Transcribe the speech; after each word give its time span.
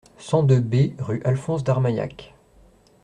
cent 0.17 0.41
deux 0.41 0.59
B 0.59 0.95
rue 0.97 1.21
Alphonse 1.25 1.63
Darmaillacq 1.63 2.33